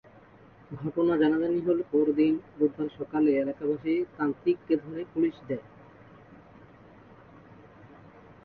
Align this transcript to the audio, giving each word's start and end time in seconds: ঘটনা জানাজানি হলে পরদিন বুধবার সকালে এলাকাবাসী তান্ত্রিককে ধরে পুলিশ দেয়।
ঘটনা 0.71 1.13
জানাজানি 1.17 1.59
হলে 1.67 1.83
পরদিন 1.91 2.33
বুধবার 2.57 2.89
সকালে 2.97 3.29
এলাকাবাসী 3.37 3.93
তান্ত্রিককে 4.17 4.73
ধরে 4.75 5.01
পুলিশ 5.13 5.35
দেয়। 5.47 5.65